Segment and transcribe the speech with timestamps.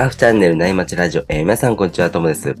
[0.00, 2.54] サーフチャンネル内町ラジオ、えー、皆さんこんにちは、ともです。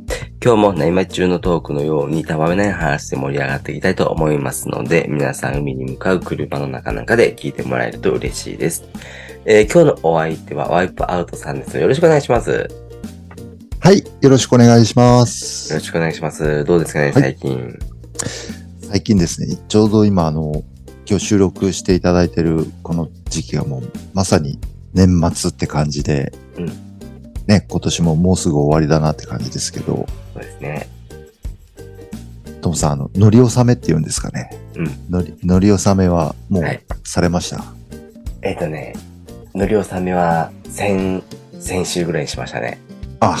[0.44, 8.84] 今日も内町中のトークのようにたわめない話で盛り上がっていきたいと思いますので、皆さん海に向かう車の中なんかで聞いてもらえると嬉しいです。
[9.46, 11.78] えー、今日のお相手はワイプアウトさんです。
[11.78, 12.68] よろしくお願いします。
[13.78, 15.72] はい、よろしくお願いします。
[15.72, 16.62] よろしくお願いします。
[16.66, 17.58] どうですかね、最近。
[17.58, 17.78] はい、
[18.82, 20.62] 最近ですね、ちょうど今あの、
[21.08, 24.58] 今日収録していただいてるこの時期がもうまさに
[24.92, 26.89] 年末って感じで、うん、
[27.50, 30.88] ね、今年ももうすぐ終わりだなって感じですけど、そうですね。
[32.60, 34.56] トムさん、あの、乗り納めって言うんですかね。
[34.76, 35.10] うん。
[35.10, 36.64] 乗り、乗り納めはもう
[37.02, 37.66] されました、はい、
[38.42, 38.94] えっ、ー、とね、
[39.52, 41.24] 乗り納めは先、
[41.58, 42.80] 先週ぐらいにしましたね。
[43.18, 43.36] あ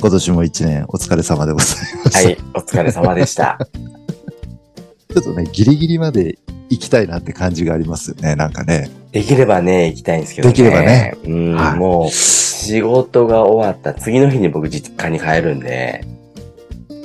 [0.00, 2.18] 今年も一年お疲れ様でございました。
[2.20, 3.58] はい、お疲れ様でした。
[5.12, 6.38] ちょっとね、ギリギリまで
[6.70, 8.88] 行きたいなって感じがありますよね、なんかね。
[9.12, 10.52] できればね、行きたいんですけどね。
[10.52, 11.16] できればね。
[11.24, 16.04] うん、はい、もう、仕事が終わった次の日に僕実家に帰るんで。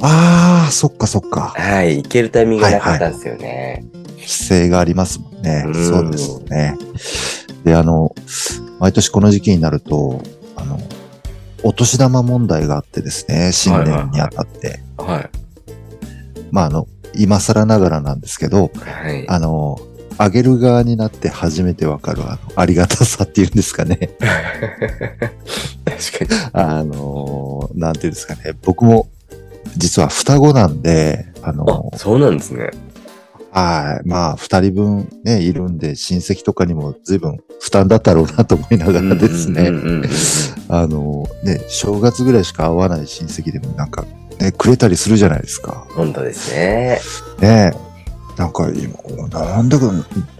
[0.02, 1.54] ああ、そっかそっか。
[1.56, 3.48] はい、行けるタイミングがなかったんですよね。
[3.48, 3.84] はいはい、
[4.18, 5.66] 規制がありますもんね。
[5.66, 6.78] うそうですね。
[7.64, 8.14] で、あの、
[8.80, 10.22] 毎年この時期になると、
[10.58, 10.78] あの、
[11.64, 14.82] お年玉問題があってですね、新年にあたって。
[14.98, 15.30] はい、はいはい、
[16.52, 19.80] まあ、あの、今更ながらなんですけど、はい、あの、
[20.18, 24.10] あげる側になって初めてわかるあのありがたさっていうんですかね。
[25.86, 26.42] 確かに。
[26.54, 28.54] あの、なんていうんですかね。
[28.62, 29.10] 僕も
[29.78, 32.70] 実は双子なんで、あの、あそうなんですね。
[33.52, 34.08] はい。
[34.08, 39.70] まあ、二人分ね、いるんで、親戚とかにも随分負担だったろうなと思いながらですね。
[40.70, 44.06] あの、ね、正月ぐらいしか会わない親戚でもなんか、
[44.40, 45.86] ね、くれたりするじゃないですか。
[45.92, 47.00] 本当ですね。
[47.42, 47.74] ね
[48.38, 49.92] なんか今、なんだか、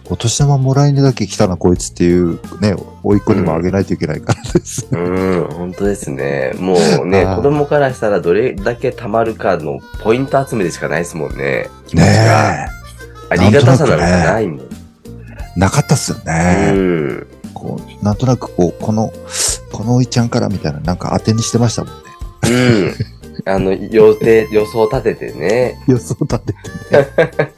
[0.10, 6.54] お年玉もらいにだけ来たな、こいつっていう、ね、甥っ子にもあげないといけないからです、ね、うん、うん、本当ですね。
[6.58, 11.70] もうね、子供からしたらどれだけ貯まるかのポイント集めでしかないですもんね。
[11.88, 12.68] 気持ちが。
[13.30, 14.70] ありがたさなんかないもん。
[15.56, 16.72] なかったっすよね。
[16.74, 17.28] うん。
[17.54, 19.14] こう、なんとなくこう、この、
[19.72, 22.02] このおいちゃんからみたいな、なんか当てにしてましたもんね。
[22.50, 22.52] う
[22.88, 22.94] ん。
[23.46, 25.80] あの、予定、予想立ててね。
[25.88, 27.54] 予想立ててね。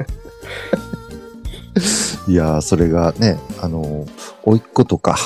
[2.28, 4.06] いやー、それがね、あの、
[4.44, 5.18] おいっ子とか、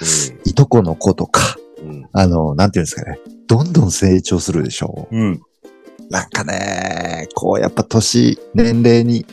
[0.00, 0.04] う
[0.48, 5.16] ん、いとこの子とか、うん、あの、なんていうんですかね、どんどん成長するでしょう。
[5.16, 5.40] うん。
[6.10, 9.26] なんかね、こう、やっぱ年、年齢に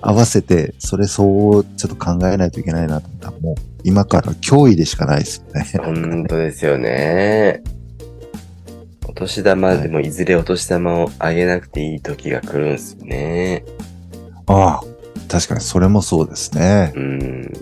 [0.00, 5.66] 合わせて、それそうちょっと考えないといけないなと思ったら、もう、今から脅威でしかないですよね。
[5.82, 7.62] 本当ですよね。
[9.06, 13.64] お年玉でもいずれお年玉をあげなくていい時が来るんですよね。
[14.46, 14.82] ああ、
[15.28, 16.92] 確かにそれもそうですね。
[16.94, 17.52] うん。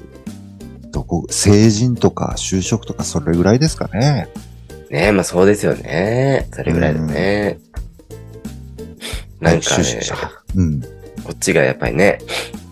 [0.91, 4.29] どこ、成人とか就職とかそれぐらいですかね。
[4.91, 6.49] ねえ、まあそうですよね。
[6.53, 7.59] それぐらいだね。
[9.41, 9.85] うん、なんかね、
[10.55, 10.89] うん、こ
[11.33, 12.19] っちがやっぱりね、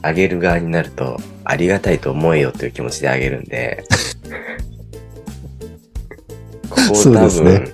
[0.03, 3.84] あげる側になると、ありがたいと思えよという気持ちであげるんで、
[6.69, 6.82] ここ
[7.12, 7.72] 多分、ね、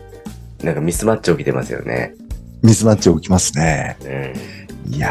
[0.62, 2.14] なんかミスマッチ起きてますよね。
[2.62, 3.96] ミスマッチ起きますね。
[4.04, 5.10] うん、いや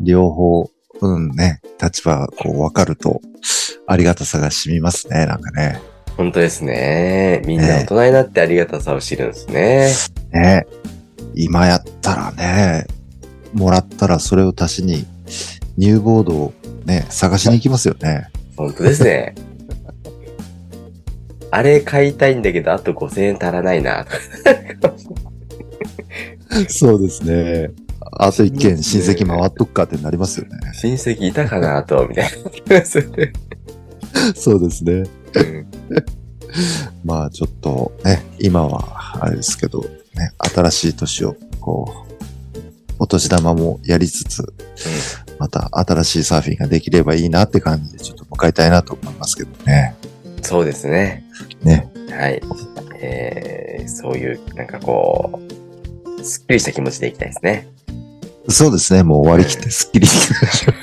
[0.00, 3.20] ー、両方、うんね、立場こう分かると、
[3.86, 5.80] ありがたさが染みますね、なんかね。
[6.16, 7.42] 本当ですね。
[7.46, 9.92] みんな大人になってありがたさを知るんですね。
[10.32, 10.66] ね。
[11.34, 12.86] 今やったらね、
[13.52, 15.06] もらったらそれを足しに、
[15.76, 16.52] ニューボードを
[16.84, 18.28] ね、探しに行きますよね。
[18.56, 19.34] 本当ですね。
[21.50, 24.06] あれ買いたいんだけど、あと5000円足らないな。
[26.68, 27.70] そうですね。
[28.22, 30.58] あと一件親戚回っとくかってなりますよね。
[30.74, 32.30] 親戚いたかなと、みたいな。
[34.36, 35.04] そうですね。
[37.02, 39.80] まあちょっとね、今はあれですけど、
[40.14, 44.46] ね、新しい年をこう、お年玉もやりつつ、うん、
[45.38, 49.94] また新しいサーフィンができればいいなって感じでちょっと迎えたいなと思いますけどね。
[50.42, 51.24] そうですね。
[51.62, 51.88] ね。
[52.10, 52.42] はい。
[53.00, 55.40] えー、そういう、なんかこ
[56.18, 57.66] う、すっきりした気持ちでいきたいですね。
[58.48, 59.02] そうですね。
[59.02, 60.74] もう終わりきってすっきりしましょう。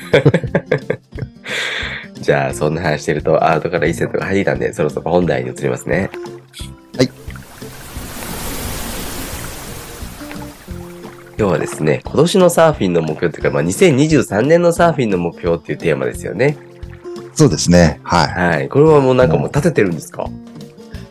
[2.21, 6.09] じゃあ、そんな話してると、アートからいいセットが入ったんで、そろそろ本題に移りますね。
[6.97, 7.09] はい。
[11.37, 16.57] 今日はですね、今年のサーフィンの目標というか、まあ、2023年のサーフィンの目標っていうテーマですよね。
[17.33, 17.99] そうですね。
[18.03, 18.27] はい。
[18.27, 18.69] はい。
[18.69, 20.27] これはもうなんかもう立ててるんですか？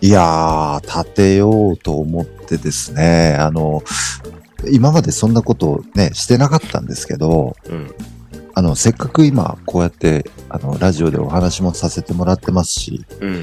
[0.00, 3.82] いやー、立てようと思ってですね、あの、
[4.70, 7.94] 今までそんなことね、してなかったんですけど、うん、
[8.54, 13.42] あの、せっかく今、こうやって、あの、ラジオでお話もさせてもらってますし、うん、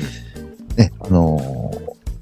[0.75, 1.71] ね、あの、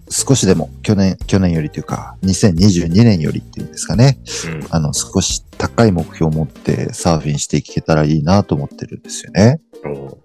[0.10, 4.20] 少しでも去年、去年よりというか、2022年よりっていうんですかね。
[4.46, 4.68] うん。
[4.70, 9.62] あの、少し高い目標を持ってサーフィンしていけたらいいなと思ってるんですよね。
[9.86, 10.18] お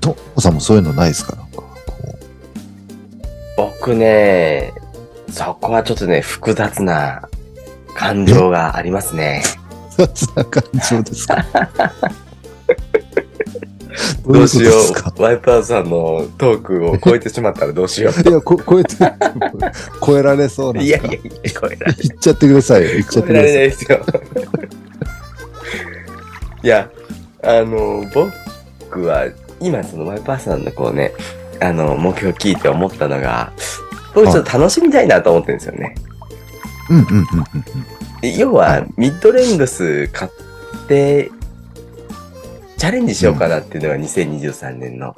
[0.00, 1.36] ともさんもそういうのないですか？
[1.36, 1.64] なんか、こ
[3.56, 4.72] 僕ね、
[5.30, 7.22] そこはちょっとね、複雑な
[7.94, 9.42] 感情がありますね。
[9.98, 11.44] う、雑な感情 ですか？
[14.26, 14.70] どうしよ
[15.18, 15.22] う。
[15.22, 18.94] ワイパーさんのトークを超えてしまったらどうしよいや、こ超えて、
[20.04, 20.74] 超えられそうう。
[20.74, 21.20] なんいやいやいや、
[21.60, 22.88] 超えられ言っちゃってくださいよ。
[22.92, 23.42] 言っちゃっ超えらてください。
[23.42, 24.00] れないですよ。
[26.62, 26.88] いや、
[27.42, 29.26] あの、僕は、
[29.60, 31.12] 今そのワイパーさんのこうね、
[31.60, 33.52] あの、目標聞いて思ったのが、
[34.14, 35.94] 僕ちょっと楽しみたいなと思ってるんですよね。
[36.88, 37.24] うんうんうんうん
[38.22, 38.38] うん。
[38.38, 40.30] 要は、ミッドレングス買っ
[40.88, 41.30] て、
[42.76, 45.14] チャレンジしようかなっていうのが2023年の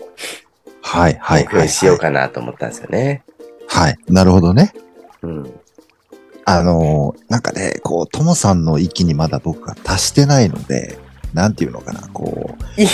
[0.83, 3.23] はいはいはい、しようかなと思ったんですよね。
[3.69, 3.97] はい。
[4.09, 4.73] なるほどね。
[5.23, 5.61] うん。
[6.45, 10.99] あのーなんかね、こう、ともさんの域にまだ僕が達してないので、
[11.33, 12.87] なんていうのかな、こう、い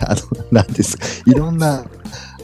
[0.00, 0.20] あの、
[0.52, 1.84] なんですか、いろんな、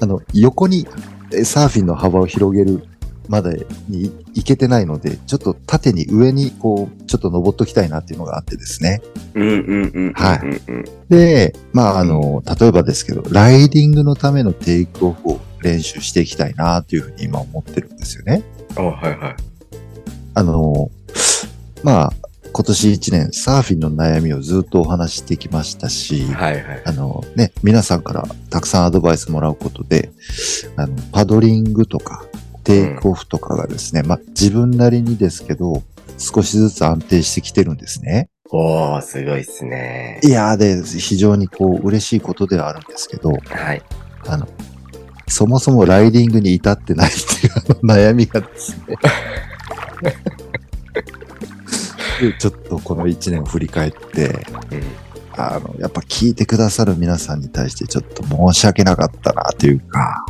[0.01, 2.85] あの、横にえサーフィンの幅を広げる
[3.29, 9.03] までに行けてないので、ちょっと縦に上にこう、ちょっと登っときたいなっていうのがあってですね。
[9.35, 10.13] うんうんうんうん。
[10.13, 10.41] はい。
[11.09, 18.43] で、まあ、あの、例えばですけど、ライディングのためのテイクオフを練習していきたいなっていうふうに今思ってるんですよね。
[18.77, 19.37] あ、はいはい。
[20.35, 20.91] あの、
[21.83, 22.13] まあ、
[22.53, 26.83] 今年一年サーフィンの悩みをずっとお話ししてきましたし、はいはい。
[26.85, 30.11] あのね、皆さんからたくさんアドバイスもらうことで、
[30.77, 32.27] あの、パドリングとか、
[32.65, 35.83] テイクオフとかがですね、まあ、自分なりにですけど、
[36.19, 38.29] 少しずつ安定してきてるんですね。
[38.51, 40.21] おー、すごいっすね。
[40.23, 43.83] いやーで、非常にこう、嬉しいことではあるんですけど、はい。
[44.27, 44.47] あの、
[45.27, 47.53] そもそもライディングに至ってないっていう
[47.87, 48.97] 悩みがですね。
[52.23, 54.83] でちょっとこの一年を振り返って、うん。
[55.35, 60.25] あの、やっぱ聞いてくださる皆さんに対してちょっと申し訳なかったなというか、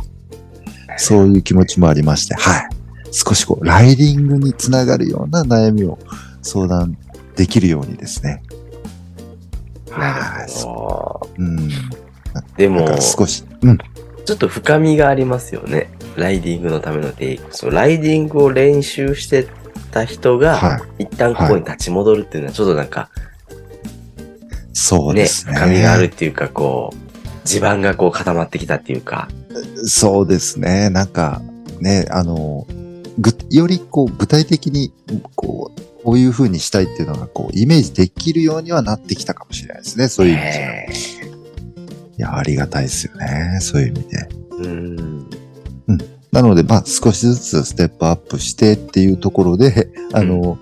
[0.97, 2.69] そういう気持ちもありまして、はい。
[3.11, 5.99] 少しこう、ライディングにつながるような悩みを
[6.41, 6.97] 相談
[7.35, 8.41] できるようにですね。
[9.91, 11.29] なるほど。
[11.37, 11.69] うん。
[12.57, 13.77] でも、少し、うん。
[14.25, 15.89] ちょっと深みがありますよね。
[16.15, 17.55] ライディングのためのテイク。
[17.55, 19.47] そう、ライディングを練習して
[19.93, 21.03] た人が、はい。
[21.03, 23.09] 一旦ここに立ち戻るっていうのは、ちょっとなんか、
[24.17, 25.53] ね、そうですね。
[25.53, 29.27] 深みがあるっていうか、こう、地盤がこう固まってきたっていうか、
[29.85, 30.89] そうですね。
[30.89, 31.41] なんか、
[31.79, 32.65] ね、あの、
[33.19, 34.91] ぐ、よりこう、具体的に、
[35.35, 40.07] こう、こういう風にしたいっていうのが、こう、イメージできるようにはなってきたかもしれないですね。
[40.07, 40.49] そういう意味で。
[40.49, 40.87] ね
[42.17, 43.57] いや、ありがたいですよね。
[43.59, 44.29] そういう意味で。
[44.51, 45.22] うん。
[46.33, 50.57] なので、まあ、少しずつステップアップしてっていうところで、あの、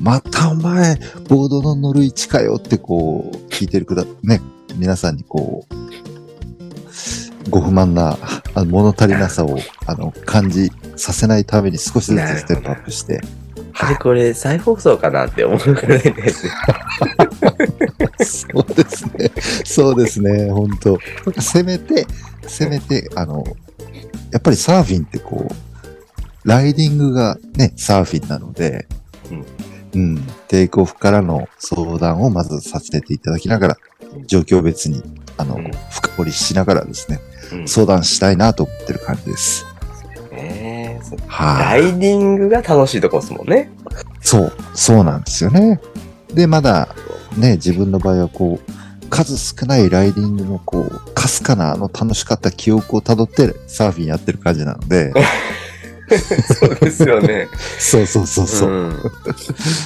[0.00, 0.98] またお前、
[1.28, 4.40] ボードの乗る位置かよってこう、聞いてるくだ、ね、
[4.76, 8.16] 皆さんにこう、ご不満な、
[8.54, 13.20] あの物足りなさを、あの、感じさせないために少しずつステップアップして、
[13.74, 16.48] あれこれ再放送かなって思うくらいです。
[18.24, 19.30] そうですね。
[19.64, 20.50] そうですね。
[20.50, 20.98] 本当
[21.38, 22.06] せめて、
[22.46, 23.44] せめて、あの、
[24.32, 28.86] やっぱりサーフィンってこう、ライディングがね、サーフィンなので、
[29.92, 30.16] うん、
[30.48, 33.76] テイクオフからの相談をまずさせていただきながら、
[34.26, 35.02] 状況別に、
[35.36, 35.70] あの、うん。
[35.90, 37.20] 深掘りしながらですね、
[37.52, 37.68] うん。
[37.68, 39.66] 相談したいなと思ってる感じです。
[40.32, 41.00] ね。
[41.38, 43.70] ライディングが楽しいとこですもんね。
[44.20, 45.80] そう、そうなんですよね。
[46.32, 46.88] で、まだ、
[47.36, 48.79] ね、自分の場合はこう、
[49.10, 55.12] 数少ないライディングのこう、かすかなあの楽しかった記憶をたどってサーフィンやってる感じなので、
[56.18, 57.48] そうですよね。
[57.78, 58.70] そうそうそうそう。
[58.70, 58.90] ん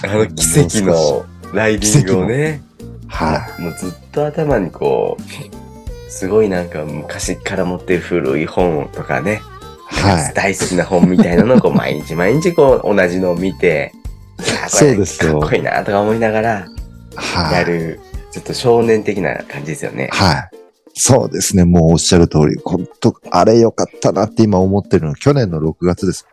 [0.04, 2.62] あの奇跡のライディングをね、
[3.08, 9.42] はもうずっと頭にこう、すごいなんか昔から持ってる古い本とかね、
[9.90, 9.94] い。
[10.00, 10.34] はい。
[10.34, 13.92] 大好きな本みたいなのをこう毎日毎日こう同じのを見て、
[14.68, 16.68] そうれですよかっこいいなとか思いながら
[17.16, 17.54] はい。
[17.54, 18.00] やる、
[18.34, 20.08] ちょっと少年的な感じですよね。
[20.10, 20.50] はい。
[20.92, 21.64] そうですね。
[21.64, 26.26] もうおっしゃる通り、本当あれ良かったなって今思ってるの、去年の6月です。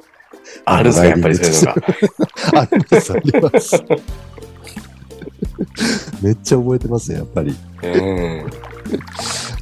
[0.66, 1.76] あるんですか、やっぱりそういうのが。
[2.60, 3.84] あります、あります。
[6.26, 7.56] めっちゃ覚えてますね、やっぱり。
[7.84, 8.52] うん。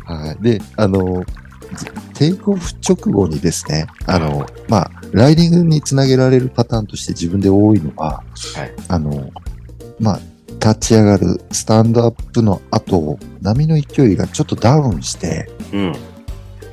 [0.05, 0.41] はい。
[0.41, 1.25] で、あの、
[2.13, 8.24] テイクオフ直後にですね、あの、まあ、ライディングにつなげられるパターンとして自分で多いのは、
[8.55, 9.29] はいあの、
[10.00, 10.19] まあ、
[10.60, 15.94] 立ち上がるスタンドアップの後、波の勢いがちょっとダウンして、うん。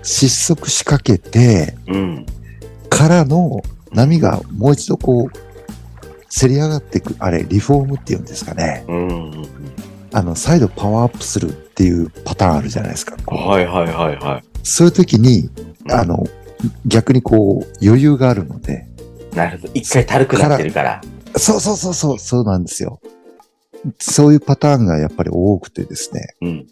[0.03, 2.27] 失速しかけて、うん。
[2.89, 3.63] からの
[3.93, 5.39] 波がもう一度こう、
[6.29, 8.85] せり上がっていく、あれ、リフォームっていうんですかね。
[8.89, 9.49] うん。
[10.13, 13.17] あの、再度パワーアップするっていうパターンあるじゃないですか。
[13.33, 14.45] はいはいはいはい。
[14.63, 15.49] そういう時に、
[15.91, 16.25] あの、
[16.87, 18.87] 逆にこう、余裕があるので、
[19.35, 19.73] なるほど。
[19.75, 21.01] 一回たるくなってるから。
[21.37, 23.01] そうそうそうそう、そうなんですよ。
[23.99, 26.67] そういうパターンがやっぱり多くてですね、うん。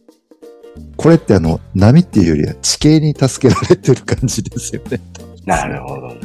[0.96, 5.00] これってあの、波っていうよりは地形に助けられてる感じですよね。
[5.44, 6.20] なるほどね。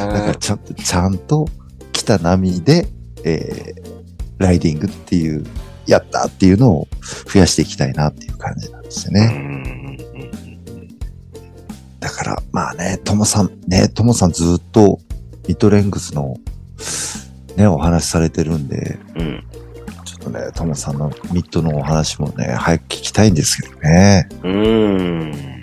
[0.00, 1.48] だからちゃんと、ちゃんと
[1.92, 2.88] 来た波で、
[3.24, 3.82] えー、
[4.38, 5.44] ライディングっていう、
[5.86, 6.88] やったっていうのを
[7.30, 9.98] 増やしていきたいなっていう感じなんですようんね。
[12.00, 14.98] だから、まあね、ともさん、ね、ともさんずっと
[15.46, 16.36] ミッドレングスの
[17.56, 19.44] ね、お話しされてるんで、うん。
[20.24, 24.28] とね、ともさんのミッドのお話もね、早く聞きたいんですけどね。
[24.42, 25.54] うーん。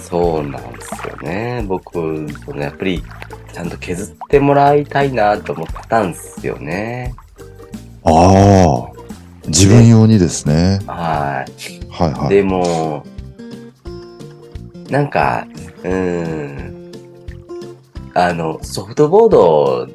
[0.00, 1.64] そうなんですよね。
[1.66, 3.02] 僕、そのやっぱり、
[3.52, 7.14] ちゃんと削ってもらいたいなと思ったんですよね。
[8.04, 8.92] ああ、
[9.46, 10.80] 自分用にですね。
[10.86, 11.92] はい。
[11.92, 12.28] はいはい。
[12.28, 13.04] でも、
[14.88, 15.46] なんか、
[15.82, 16.92] うーん。
[18.14, 19.88] あの、ソフトボード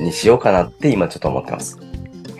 [0.00, 1.89] にしようかなって今ちょっと思ってます。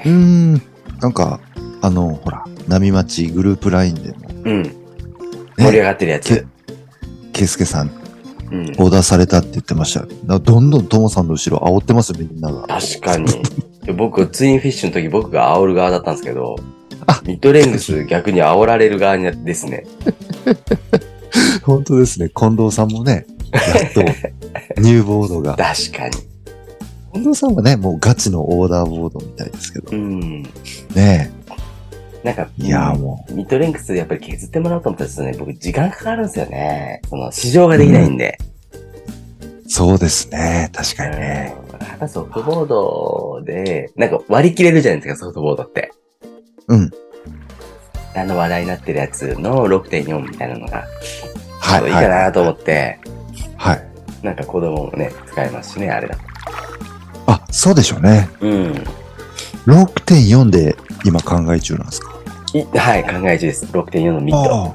[0.05, 0.63] うーん。
[1.01, 1.41] なんか、
[1.83, 4.63] あの、ほら、波町グループラインでも、うん。
[5.59, 6.47] 盛り上がってるやつ。
[7.33, 7.91] ケイスケさん
[8.51, 8.71] うん。
[8.79, 10.39] オーダーされたって言ってました。
[10.39, 12.67] どんどんトモさんの後ろ煽ってますよ、みんなが。
[12.67, 13.27] 確かに。
[13.85, 16.57] で僕、ツインフィッシュの時僕が煽る側だったんですけど
[17.07, 19.87] あ、ミッドレングス逆に煽られる側にですね。
[21.63, 22.31] 本当ですね。
[22.35, 24.03] 近藤さんもね、やっと、
[24.81, 25.57] ニューボードが。
[25.57, 26.30] 確かに。
[27.13, 29.91] 近藤さんはね、もうガチのオーダーボードみたいですけど。
[29.91, 30.43] うん。
[30.95, 31.33] ね
[32.23, 37.01] なんか、いやーもミッドレングスやっぱり削ってもらおうと思ったらですね、僕時間かかるんですよね。
[37.09, 38.39] その、市場ができないんで。
[39.67, 40.71] う、そうですね。
[40.73, 41.57] 確かにね。
[41.81, 41.87] うん。
[41.87, 45.91] やっぱソフトボードで、なんか割り切れるじゃないですか、ソフトボードって。
[46.69, 46.91] うん。
[48.15, 50.85] あの話題になってるやつの6.4みたいなのが、
[51.61, 51.85] はい。
[51.85, 52.99] いいかなと思って、
[53.57, 53.91] はい。
[54.23, 56.30] なんか子供もね、使えますしね、あれだと。
[57.51, 58.29] あ、そうでしょうね。
[58.41, 58.85] うん。
[59.67, 62.13] 6.4で今考え中なんですか？
[62.55, 63.67] いはい、考え中です。
[63.67, 64.75] 6.4のミッド。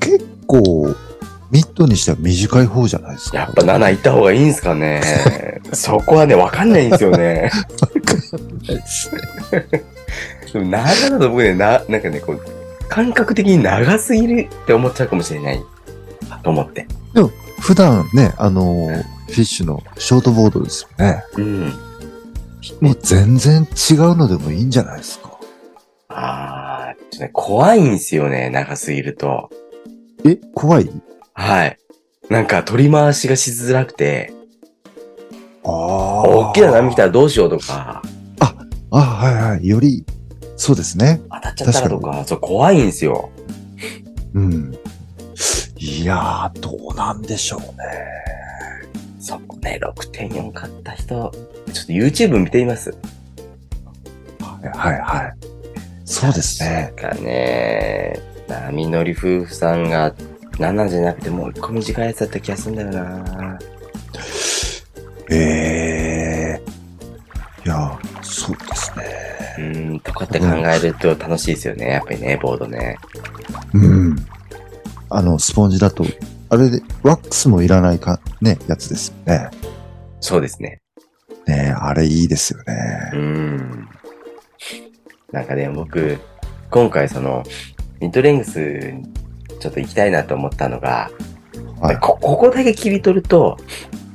[0.00, 0.94] 結構、
[1.50, 3.38] ミッドにしては短い方じゃないですか。
[3.38, 5.02] やっぱ7行った方がいいんすかね。
[5.72, 7.50] そこはね、わかんないんですよね。
[10.52, 12.40] でも長だと僕ね、な、なんかね、こう、
[12.88, 15.62] 感覚的に長すぎるって思っちゃうかもしれない。
[16.42, 16.86] と思って。
[17.60, 21.24] 普段ね、あのーフィッシュのショートボードですよね。
[21.36, 21.72] うん。
[22.80, 25.30] もう全然違うのでもいいんじゃないですか。
[26.08, 29.50] あー、ちょっとね、怖いんですよね、長すぎると。
[30.24, 30.90] え、怖い？
[31.32, 31.78] はい。
[32.28, 34.32] なんか取り回しがしづらくて、
[35.64, 36.22] ああ。
[36.22, 38.02] 大きな波来たらどうしようとか、
[38.90, 39.66] あ、はいはい。
[39.66, 40.04] より、
[40.56, 41.22] そうですね。
[41.30, 43.30] 当たっちゃったらとか、そう怖いんですよ。
[44.34, 44.76] うん。
[45.76, 47.66] いやー、どうなんでしょうね。
[49.20, 52.90] そこね、6.4買った人、ちょっと YouTube 見てみます。
[54.40, 55.34] はいはいはい。
[56.06, 56.92] そうですね。
[56.96, 60.14] 確かね、波乗り夫婦さんが
[60.58, 63.58] 7じゃなくてもう一個短いやつだった気がするんだよな
[65.30, 66.60] ええ
[67.64, 69.04] いや、そうですね。
[69.58, 71.90] うーん、とかって考えると楽しいですよね。
[71.90, 72.96] やっぱりね、ボードね。
[73.74, 74.16] うん。
[75.10, 76.04] あの、スポンジだと、
[76.52, 79.50] あれで、ワックスもいらないか、ね、やつですよね。
[80.18, 80.80] そうですね。
[81.46, 83.22] ねあれいいですようね。
[83.22, 83.88] ん。
[85.30, 86.18] なんかね、僕、
[86.70, 87.44] 今回その、
[88.00, 88.92] ミッドレングス、
[89.60, 91.12] ちょっと行きたいなと思ったのが、
[91.80, 91.98] はい。
[92.00, 93.56] こ、ここだけ切り取ると、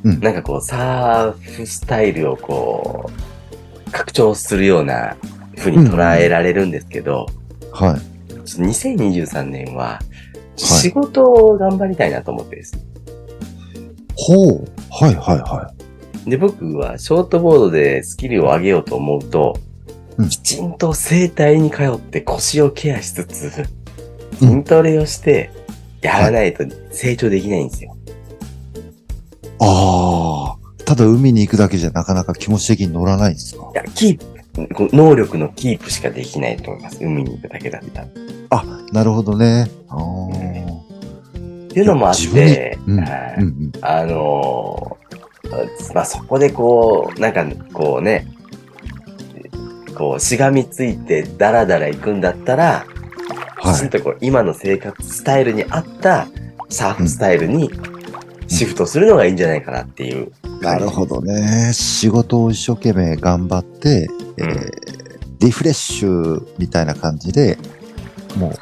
[0.03, 3.09] うんなんかこう、サーフスタイルをこ
[3.87, 5.15] う、拡張するような
[5.57, 7.27] 風に捉えられるんですけど、
[7.71, 8.29] はい。
[8.29, 9.99] ちょっと2023年は、
[10.55, 12.83] 仕事を頑張りたいなと思ってですね。
[14.15, 14.65] ほう。
[14.89, 15.73] はいはいは
[16.25, 19.57] で、僕はショートボードでスキルを上げようと思うと、
[20.17, 23.65] うんきちんと整体に通って腰をケアしつつ、
[24.41, 25.51] うん筋トレをして、
[26.01, 27.95] やらないと成長できないんですよ。
[28.11, 28.11] い。
[29.59, 30.83] ああ。
[30.85, 33.71] ただ海に行くだけじゃなかなか気持ち的に乗らないんですか？
[33.73, 36.97] いや、キープ、能力のキープしかできないと思います。
[37.01, 38.07] 海に行くだけだったら。
[38.07, 38.09] っ
[38.51, 39.69] あ、なるほどね。
[39.89, 39.95] あ
[41.75, 41.75] あ。
[41.75, 43.03] ていうのもあって、うん。
[43.81, 48.27] あのーまあ、そこでこう、なんか、こうね、
[49.95, 52.85] こう、しがみついてダラダラ行くんだったら、
[53.61, 53.85] きちはい。
[53.85, 56.27] んとこう、今の生活スタイルに合った
[56.69, 57.69] サーフスタイルに
[58.47, 60.31] シフトするのがいいんじゃないかなっていう。
[60.61, 61.71] なるほどね。
[61.73, 65.05] 仕事を一生懸命頑張って、えーうん
[65.39, 67.57] リフレッシュみたいな感じで、
[68.35, 68.53] もう。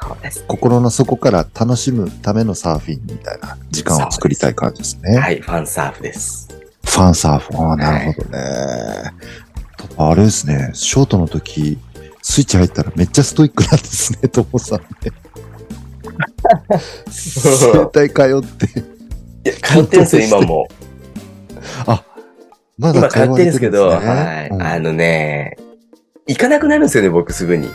[0.48, 5.18] 心の底から楽しむためのサーフィンみたいな時間を作りたい感じですね。
[5.18, 6.48] はい、ファンサーフです。
[6.86, 7.56] ファンサーフ。
[7.58, 8.40] ああ、なるほどね。
[9.98, 11.78] あれですね、ショートの時、
[12.22, 14.88] スイッチ入ったらめっちゃストイックなんですね、 ともさんね。
[17.10, 18.80] 整体通って。
[19.50, 20.68] いや、通ってるんですよ、今も。
[22.78, 24.50] まだ今通ってるんですけど、はい。
[24.50, 25.58] うんあのね、
[26.28, 27.70] 行かなくなるんですよね、僕すぐに。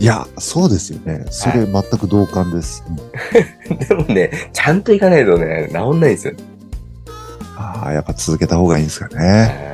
[0.00, 1.24] いや、そうですよね。
[1.30, 2.84] それ全く同感です。
[2.88, 2.92] う
[3.74, 6.34] んでもね、ちゃんと行かないとね、治んないんですよ。
[7.56, 9.68] ああ、やっぱ続けた方がいいんですかね。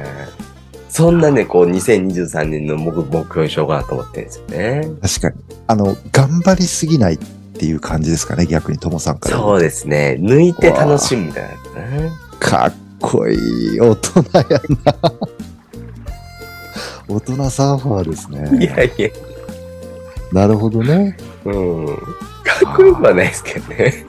[0.89, 4.89] そんなね、こう、2023年の目目標にしようかなと思ってるんですよね。
[5.03, 5.35] 確かに。
[5.67, 9.37] あの、頑張りすぎないっていう感じですかね、逆にともさんから。
[9.37, 10.17] そうですね。
[10.21, 11.51] 抜いて楽しむみたいな。
[12.39, 13.35] かっこい
[13.75, 13.81] い。
[13.81, 15.13] 大人やな。
[17.09, 18.65] 大人サーファーですね。
[18.65, 19.09] いやいや、
[20.33, 21.17] なるほどね。
[21.45, 21.87] うん。
[22.45, 24.07] かっこよくはないですけどね。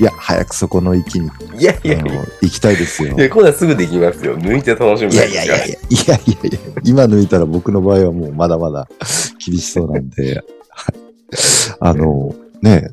[0.00, 2.24] いや早くそこの域に、いやいやいや。
[2.40, 3.16] 行きたいですよ。
[3.16, 4.38] いや、今度はすぐできますよ。
[4.38, 5.78] 抜いて楽しむいやいやいやいや、いやい
[6.08, 8.88] やいや、今抜いたら僕の場合はもうまだまだ
[9.44, 11.10] 厳しそうなんで、はい
[11.78, 12.90] あの、ね、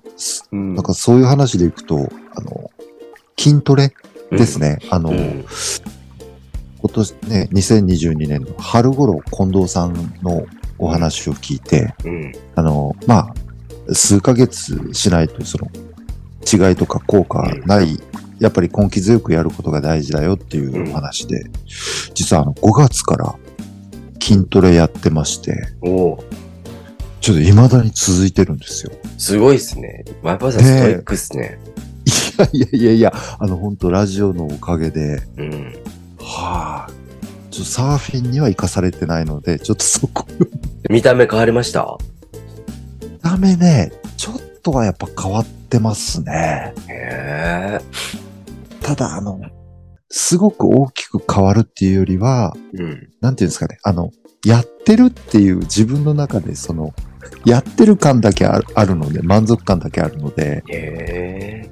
[0.51, 2.71] うんなんかそういう話でいくと、あの、
[3.37, 3.93] 筋トレ
[4.31, 4.79] ですね。
[4.89, 5.45] あの、うん
[6.79, 10.45] 今年ね、2022年の春頃、近藤さんの
[10.79, 12.31] お話を聞いて、うん。
[12.55, 13.33] あの、ま
[13.89, 15.67] あ、数ヶ月しないと、その、
[16.69, 17.99] 違いとか効果ない、
[18.39, 21.43] やっぱり根気強くやることが大事だよっていうお話で、
[22.13, 23.35] 実はあの、5月から
[24.21, 25.73] 筋トレやってまして、
[27.21, 28.91] ちょっと未だに続いてるんですよ。
[29.17, 30.05] すごいっすね。
[30.21, 31.59] ワイパーさんストイックっすね。
[32.53, 35.75] いやいやいやいや、あの、本当ラジオのおかげで、うん。
[36.19, 36.89] はあ、
[37.57, 40.27] ちょっとサーフィンには活かされてないので、ちょっとそこ、
[40.91, 41.97] 見た目変わりました？
[43.23, 46.75] ダメね、ちょっとはやっぱ変わってますね。
[46.87, 47.79] へえ。
[48.83, 49.41] ただ、あの、
[50.11, 53.09] すごく大きく変わるっていうよりは、うん。
[53.21, 54.11] なんていうんですかね、あの、
[54.45, 56.93] やってるっていう自分の中で、その、
[57.43, 61.69] やってる感だけあるので、満足感だけあるので、へえ。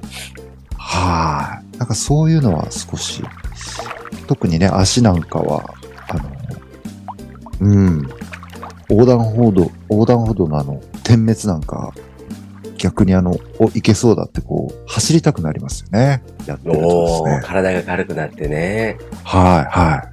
[0.78, 3.23] はい、なんかそういうのは少し、
[4.27, 5.73] 特にね、足なんかは、
[6.07, 6.23] あの、
[7.61, 8.09] うん、
[8.89, 11.93] 横断歩道、横断歩道のあの、点滅なんか、
[12.77, 16.23] 逆にあの、お、いけそうだってこう、走りたくなりますよね。
[16.45, 17.41] やってるとですね。
[17.43, 18.97] 体が軽くなってね。
[19.23, 20.09] はい、はい。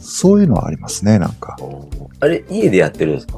[0.00, 1.56] そういうのはありますね、なんか。
[2.20, 3.34] あれ、家でやってるんですか？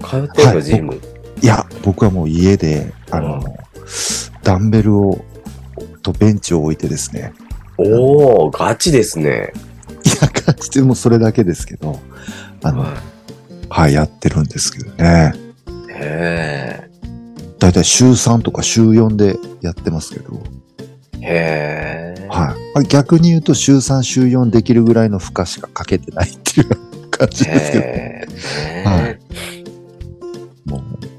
[0.00, 1.00] 通ってるはいのジム？
[1.40, 3.42] いや、僕はもう家で、あの、
[4.42, 5.24] ダンベルを、
[6.12, 7.32] とベンチを置いてですね。
[7.76, 9.52] おお、ガチですね。
[10.04, 11.98] いや、感じてもそれだけですけど、
[12.62, 12.94] あの、は
[13.68, 15.34] はい、やってるんですけどね。
[15.88, 16.88] いへ
[17.58, 20.40] だいたい週3とか週4でやってますけど、
[21.20, 22.14] え。
[22.14, 22.28] へえ。
[22.30, 22.86] はい。
[22.86, 28.26] 逆に言うと週3、週4できるぐらいの負荷しかかけてないっていう感じですけど、へ
[28.84, 28.84] え。
[28.84, 29.17] はい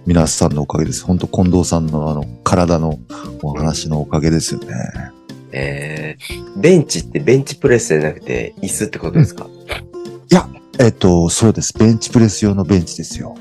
[0.10, 1.06] 皆さんのおかげです。
[1.06, 2.98] 本当近藤さんのあの、体の
[3.44, 4.74] お話のおかげですよね。
[5.52, 9.46] えー、ベンチってベンチプレスじゃなくて椅子ってことですか、
[10.80, 11.78] えっと、そうです。
[11.78, 13.36] ベンチプレス用のベンチですよ。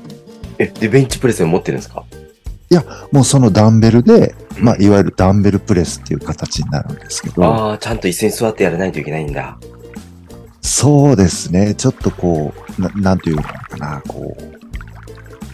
[0.59, 2.05] え、で、ベンチプレスを持ってるんですか？
[3.11, 9.57] もうそのダンベルで、まあ、いわゆるダンベルプレスっていう形になるんですけど、ああ、ちゃんと椅子に座ってやらないといけないんだ。
[10.61, 11.73] そうですね。
[11.73, 14.59] ちょっとこう、ななんていうのかな、こう、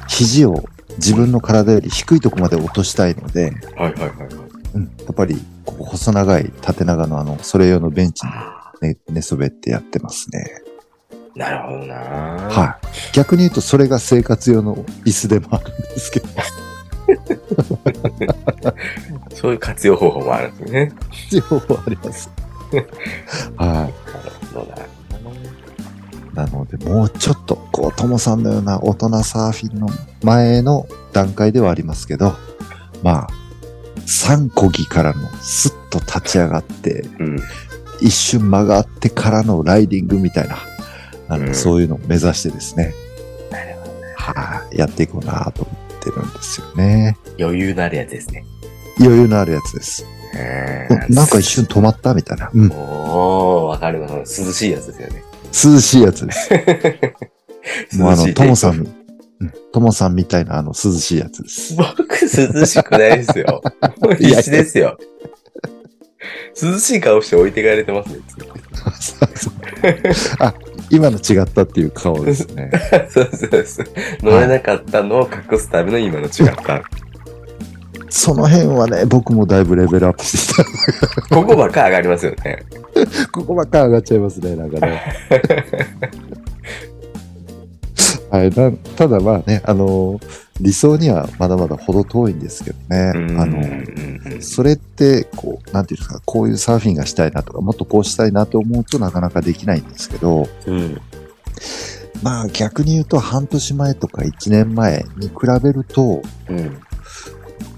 [0.10, 0.65] 肘を
[0.97, 4.27] 自分の体より低いところまで落としたいので、はいはいはいはい。
[4.75, 10.62] うん、やっぱり、ここ細長い縦長のあの、それ用のベンチにあ寝寝そべってやってますね。
[11.36, 12.86] ーなるほどなはい。
[13.13, 16.27] 逆に言うと、それが生活用の椅子でもあるんですけど、
[19.36, 20.91] そういう活用方法もあるんですね。
[21.12, 22.29] 必要はあります。
[23.58, 23.93] はなる
[24.53, 24.77] ほどな。
[26.43, 26.52] い。
[26.52, 29.88] なので、もうちょっと、こう、ともさんのような大人サーフィンの
[30.24, 32.36] 前の段階ではありますけど、
[33.04, 33.28] まあ、
[34.06, 37.39] 3こぎからのスッと立ち上がって、うん。
[38.02, 40.58] 一瞬曲がってからのライディングみたいな、
[41.28, 42.93] あのうんそういうのを目指してですね、
[43.52, 44.13] なるほどね。
[44.15, 47.17] はい、やっていこうなと思ってるんですよね。
[47.39, 48.45] 余裕のあるやつですね。
[49.00, 50.06] 余裕のあるやつです。
[51.10, 52.50] なんか一瞬止まったみたいな。
[52.54, 54.21] うん、おー、わかるわかる。
[54.21, 55.24] 涼しいやつですよね。
[55.63, 56.49] 涼しいやつです。
[57.97, 59.05] もうあの、ともさん、うん
[59.71, 61.75] ともさんみたいなあの涼しいやつです。
[61.97, 63.61] 僕涼しくないですよ。
[63.99, 64.97] もう必死ですよ。
[66.61, 68.19] 涼しい顔して置いてかれてますね。
[70.39, 70.53] あ、
[70.89, 72.71] 今の違ったっていう顔ですね。
[73.11, 73.85] そうそうそう。
[74.21, 76.81] 乗れなかったのを隠すための今の違った。
[78.17, 80.63] その辺はね、僕もだいぶレベルアップして
[81.36, 82.63] ここばっか上がりますよね。
[82.71, 83.28] きた。
[83.28, 85.01] ここばっか上がっちゃいますね、なんかね。
[88.32, 90.17] はい、なただまあね、あの
[90.62, 93.12] 理想にはまだまだ程遠いんですけどね。
[93.38, 101.01] あののそれって、こう、なんていうんですか、こういうサーフィンがしたいなとか、もっとこうしたいなと思うとなかなかできないんですけど、うん。
[102.23, 106.80] まあ逆に言うと半年前とか1年前に比べると、うん。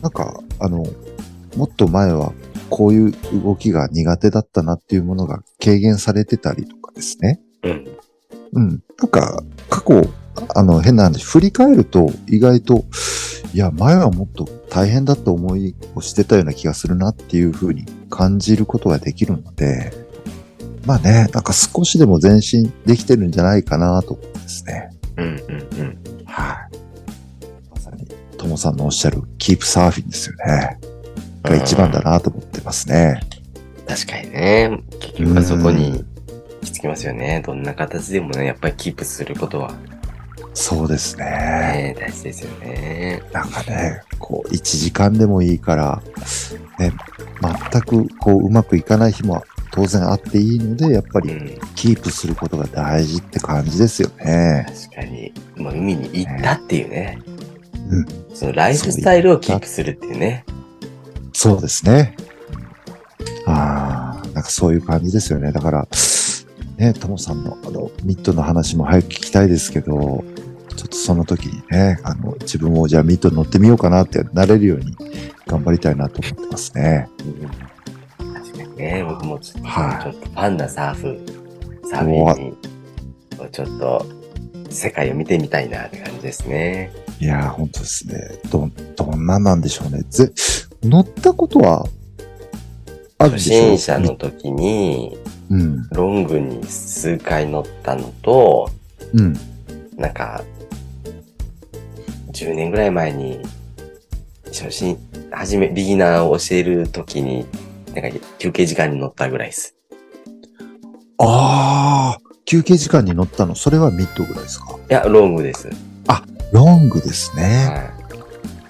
[0.02, 0.86] なんか、あの、
[1.56, 2.34] もっと前は
[2.70, 3.12] こういう
[3.44, 7.40] 動きが苦手だったなっていうものが軽減されてたりとかですね。
[7.64, 7.88] うん。
[8.54, 8.84] うん。
[9.00, 10.10] なんか、過去、
[10.56, 12.86] あの、変な話、振り返ると意外と、
[13.54, 19.92] いや、前はもっと大変だった思いをしてたような気がするなっていうふうに感じることができるので、
[20.86, 24.90] まあね、なんか少しでも前進できてるんじゃないかなと思うんですね。
[25.18, 25.26] うん。
[25.26, 25.68] うん。
[25.80, 25.98] うん。
[26.26, 26.58] はい。
[26.62, 26.87] まさに、
[28.38, 30.80] ともさんのおっしゃる、キープサーフィンですよね。
[31.44, 33.20] が一番だなと思ってますね。
[33.88, 34.80] 確かにね。
[35.00, 36.04] 結局はそこに
[36.62, 37.42] きつきますよね。
[37.46, 39.74] どんな形でもね、やっぱりキープすることは、
[40.54, 41.26] そうですね。
[41.26, 43.22] ね、大事ですよね。
[43.32, 46.02] なんかね、こう、1時間でもいいから、
[46.80, 46.92] ね、
[47.72, 51.60] 全くこう、うまくいかない日も当然あっていいので、やっぱりうん。
[51.76, 54.66] キープすることが大事って感じですよね。
[54.90, 55.32] 確かに。
[55.56, 57.20] もう海に行ったっていうね。
[57.90, 58.06] うん。
[58.34, 60.46] そのライフスタイルをキープするっていうね。
[61.34, 62.16] そうですね。
[63.46, 65.52] ああ、なんかそういう感じですよね。
[65.52, 65.88] だから、
[66.78, 70.24] ね、ともさんのあの、ミッドの話も早く聞きたいですけど、
[70.76, 74.96] ちょっとその時にね、あの、自分もじゃあミッド乗ってみようかなってなれるように
[75.48, 77.08] 頑張りたいなと思ってますね。
[77.22, 81.20] うん確かにね、僕もちょっと,、はいちょっとファンなサーフ、
[81.90, 82.58] サーフィンに、
[83.52, 84.06] ちょっと
[84.70, 86.92] 世界を見てみたいなって感じですね。
[87.20, 88.32] いやー、本当ですね。
[88.50, 90.04] ど、どんなんなんでしょうね。
[90.10, 90.32] ぜ、
[90.84, 91.86] 乗ったことは
[93.18, 93.78] あるんで初しょう？
[93.78, 95.18] 心者の時に、
[95.50, 95.88] うん。
[95.90, 98.70] ロングに数回乗ったのと、
[99.14, 99.34] うん。
[99.96, 100.44] なんか、
[102.32, 103.40] 10年ぐらい前に、
[104.48, 104.98] 初心、
[105.32, 107.46] はじめ、ビギナーを教える時に、
[107.96, 109.76] なんか休憩時間に乗ったぐらいです。
[111.18, 114.78] ああ、休憩時間に乗ったの、それはミッドぐらいですか？
[114.90, 115.70] いや、ロングです。
[116.54, 117.92] ロングですね。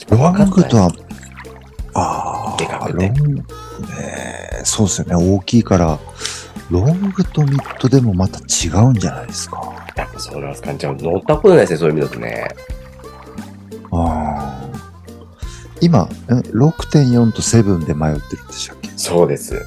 [0.09, 0.19] はい。
[0.19, 0.91] ロングとは、
[1.93, 3.43] ああ、でかくてロングね。
[4.63, 5.15] そうですよね。
[5.15, 5.99] 大きいから、
[6.71, 9.61] ロングとミッドでもまた違うんじゃないですか？
[9.95, 10.73] やっぱそうなんですか。
[10.73, 12.47] じゃあ乗ったことないですね、そういう意味だとね。
[13.91, 14.69] ああ。
[15.81, 18.89] 今、え6.4と7で迷ってるんでしたっけ？
[18.97, 19.63] そうです。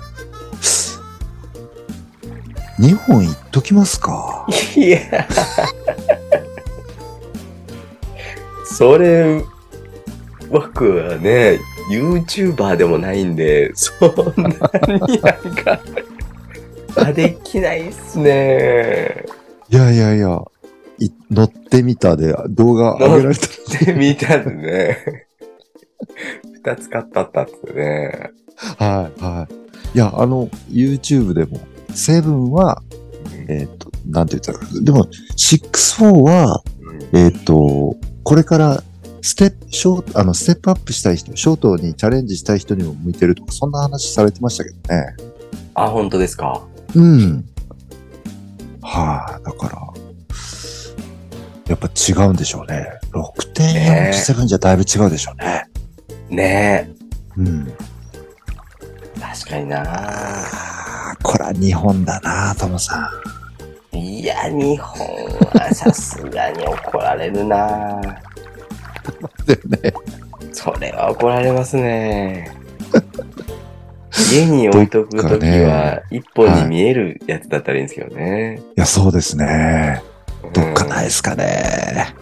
[2.81, 4.47] ?2 本いっときますか？
[4.75, 5.29] いや。
[8.65, 9.45] それ、
[10.51, 11.59] 僕はね、
[11.93, 14.49] YouTuber でもないんで、そんな
[15.07, 15.81] になんか、
[16.97, 19.27] あできないっすね。
[19.69, 20.43] いやいやいや、
[20.99, 23.85] い乗ってみたで動画上げられた。
[23.85, 25.27] で、見たんでね。
[26.65, 28.31] 二つ買ったったってね。
[28.79, 29.49] はい、は
[29.95, 29.97] い。
[29.97, 31.61] いや、あの、YouTube でも、
[31.95, 32.83] 7は、
[33.49, 36.63] えっ、と、なんて言ったら、でも、6-4は、
[37.13, 38.83] うんえっ、と、これから、
[39.23, 45.17] ステップ、ショート、あの、ステップアップしたい人、ショートにチャレンジしたい人にも向いてるとか、そんな話されてましたけどね。
[45.75, 46.63] あ、本当ですか？
[46.95, 47.45] うん。
[48.83, 49.91] はい、だから、
[51.69, 52.87] やっぱ違うんでしょうね。
[53.13, 53.63] 6.4と
[54.43, 55.65] 7じゃだいぶ違うでしょうね。
[56.29, 56.91] ね
[57.37, 57.73] うん。
[59.21, 59.23] え。
[59.23, 59.85] 確かにな
[61.23, 63.11] これは日本だな、トモさ
[63.93, 63.97] ん。
[63.97, 65.07] いや、日本
[65.55, 67.57] はさすがに怒られるな
[69.47, 69.93] だよね。
[70.53, 72.51] それは怒られますね。
[74.33, 78.61] 家に置いとくときは、一本に見えるやつだったらいいんですけどね。
[78.77, 80.03] いや、そうですね。
[80.53, 82.15] どっかないいですかね。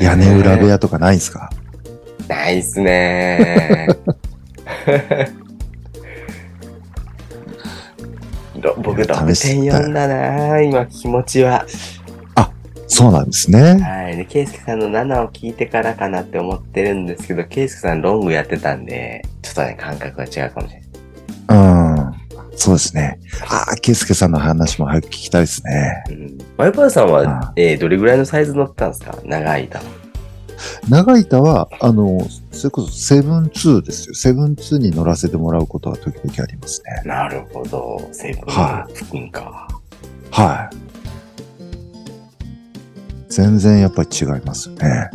[0.00, 1.50] 屋根裏部屋とかないんすか？
[2.28, 3.88] ないっすね。
[8.78, 11.66] 僕いや試したい6.4だな今気持ちは。
[12.86, 13.80] そうなんですね。
[13.80, 14.16] はい。
[14.18, 20.80] で、ケイスケさんの7を聞いてからかなって思ってるんですけど、ケイスケさんロングやってたんで、ちょっとね、感覚が違うかもしれ
[21.48, 22.10] ない。
[22.10, 22.14] うん。
[22.56, 23.18] そうですね。
[23.48, 26.04] ああ、ケイスケさんの話も早く聞きたいですね。
[26.10, 26.38] うん。
[26.58, 29.16] ワイパーさんはあ、えーどれぐらいのサイズ乗ったんですか？
[29.24, 29.80] 長い板。
[30.88, 32.20] 長板は、あの、
[32.52, 34.14] それこそセブンツーですよ。
[34.14, 37.02] セブンツーに乗らせてもらうことは時々ありますね。
[37.04, 38.08] なるほど。
[38.12, 39.68] セブンは付近か。
[40.30, 40.76] はい。
[43.28, 45.10] 全然やっぱり違いますね。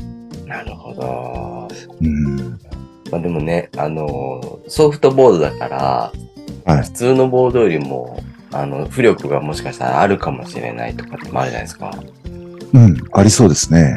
[0.45, 1.67] なるほど。
[2.01, 2.59] うん。
[3.11, 5.77] まあでもね、あの、ソフトボードだから、
[6.65, 11.91] はい普通のボードよりも、あの、浮力がもしかしたらあるかもしれないとかってもあるじゃないですか。
[12.73, 13.95] うん、ありそうですね。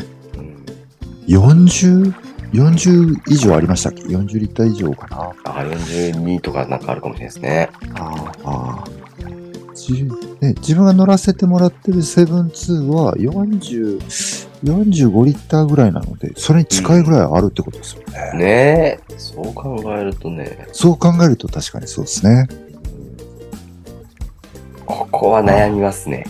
[1.29, 2.15] うん、40、
[2.53, 5.33] 40以上ありましたっけ ?40 リッター以上かな？
[5.45, 7.71] あ、42とかなんかあるかもしれないですね。
[7.95, 8.85] ああ。
[9.75, 14.01] じね、自分が乗らせてもらってるセブンツーは40、
[14.63, 18.39] 45リッターぐらいなので、それに近いぐらいあるってことですよね。
[18.39, 22.47] ねえ、そう考えるとね、そう考えると確かにそうですね。
[24.85, 26.27] ここは悩みますね。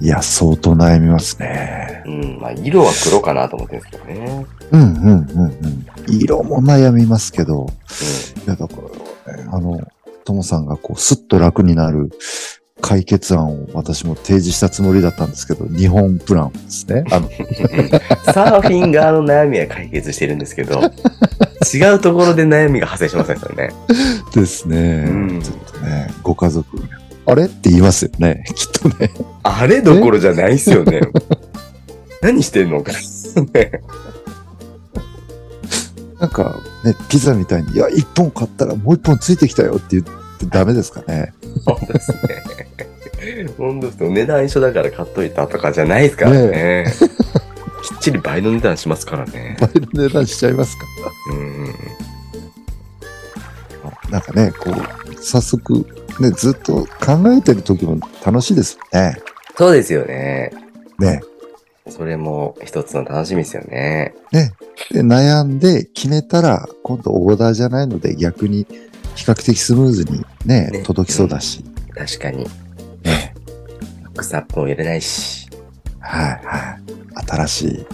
[0.00, 2.02] いや、相当悩みますね。
[2.06, 4.46] うん、まあ色は黒かなと思ってるんですけどね。
[4.70, 5.86] うんうんうんうん。
[6.08, 7.66] 色も悩みますけど、
[8.46, 8.74] いや、だか
[9.26, 9.80] ら、ね、あの、
[10.24, 12.10] ともさんがこう、すっと楽になる
[12.80, 17.04] 解決案を私も提示したつもりだったんですけど、日本プランですね。
[17.10, 17.28] あの、
[18.32, 20.80] サーフィン側の悩みは解決してるんですけど、
[21.74, 23.70] 違うところで悩みが発生しませんよね。
[24.34, 25.04] ですね。
[25.08, 26.66] うんちょっとね、ご家族、
[27.26, 27.44] あれ？
[27.44, 28.44] って言いますよね。
[28.54, 29.10] きっとね。
[29.56, 31.00] あれどころじゃないっすよね。
[32.20, 32.92] 何してんのか。
[32.92, 32.98] ね
[36.20, 40.10] なんかね、ピザみたいに、いや、一本買ったらもう一本ついてきたよって言って
[40.46, 41.32] ダメですかね。
[41.64, 42.18] 本当ですね。
[43.56, 44.10] 本当ですよ。
[44.10, 46.92] 値段一緒だから買っといたとかじゃないですからね。
[47.82, 49.56] きっちり倍の値段しますからね。
[49.60, 50.84] 倍の値段しちゃいますか
[51.30, 51.74] うん。
[54.10, 54.74] なんかね、こう、
[55.22, 55.86] 早速、
[56.20, 59.16] ね、ずっと考えてる時も楽しいですよね。
[59.58, 60.52] そうですよね。
[61.00, 61.20] ね。
[61.88, 64.14] それも一つの楽しみですよね。
[64.30, 64.52] ね。
[64.92, 68.68] で、悩んで決めたら、今度オーダーじゃないので逆に
[69.16, 71.64] 比較的スムーズにね、ね届きそうだし。
[71.92, 72.46] 確かに。
[73.02, 73.34] ね。
[74.16, 75.48] クサップも入れないし。
[75.98, 77.26] はいはい。
[77.26, 77.86] 新しい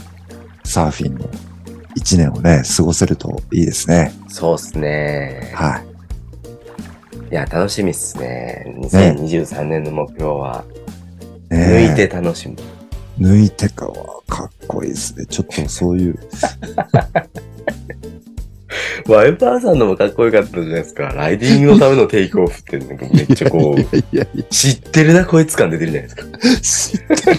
[0.65, 1.31] サーフィンの
[1.95, 4.13] 一年をね、過ごせるといいですね。
[4.29, 5.51] そうっすね。
[5.55, 5.85] はい。
[7.33, 8.67] いや、楽しみっすね。
[8.81, 10.84] 2023年の目標は、ね
[11.55, 12.57] 抜いて楽しむ。
[13.19, 15.27] 抜いてかはかっこいいですね。
[15.27, 16.19] ちょっとそういう。
[19.07, 21.05] ワイパーさんのもかっこよかったじゃないですか。
[21.09, 26.25] ライディングのためのテイクオフって、なんかめっちゃこう、いやいやいや知ってるな、こいつ感出てるじゃないですか。
[26.61, 27.39] 知ってる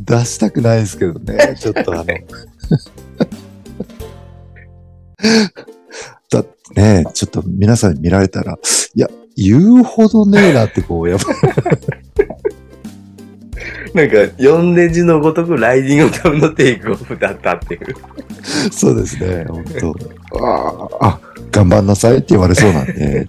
[0.00, 1.56] 出したくないですけどね。
[1.58, 2.04] ちょっとあの。
[6.30, 8.58] だってね、ちょっと皆さんに見られたら、
[8.94, 11.26] いや、言うほどねえなってこう、やっぱ、
[13.94, 17.80] なんか、読んで字のごとくライディングのためのテイクオフだったっていう。
[18.70, 19.94] そうですね、本当
[20.44, 23.26] ああ、あ、頑張んなさいって言われそうなんで、ね、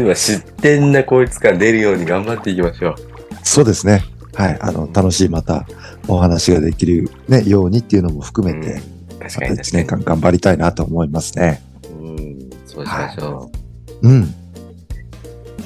[0.00, 2.94] 今知ってんな、こいつ感出るように頑張っていきましょう。
[3.42, 4.04] そうですね。
[4.34, 5.66] はい、あの、楽しいまた
[6.08, 9.86] お話ができるね、ようにっていうのも含めて、うん、確また1かに確かに年。
[9.86, 11.62] 間頑張りたいなと思いますね。
[12.80, 13.50] うん、そうしましょ
[14.02, 14.22] うん。
[14.22, 14.26] う。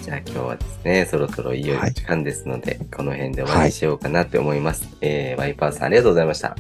[0.03, 4.89] じゃあ今日はですね、そろそろいよいよ時間ですので、この辺で終わりにしようかなって思います。
[5.01, 6.57] えー、ワイパーさんありがとうございました。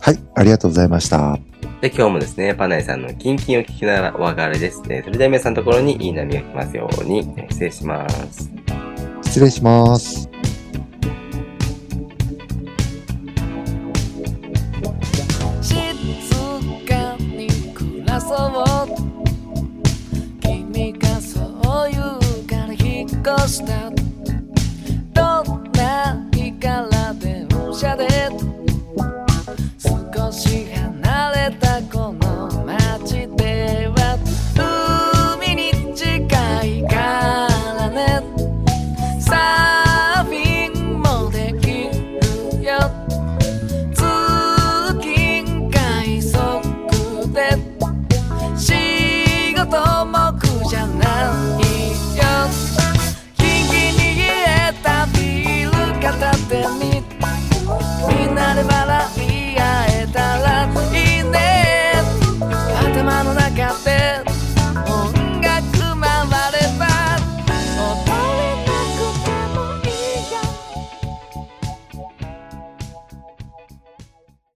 [0.00, 1.38] はい、ありがとうございました。
[1.80, 4.82] で、今日もですね、パナイさんのキンキンを聞きながらお別れです。
[4.88, 8.50] えーそれでは皆さんのところにいい波が来ますように、えー失礼します。
[9.22, 10.37] 失礼します。
[23.28, 23.92] costat
[25.12, 28.47] tot Mèxic a la denúncia de tu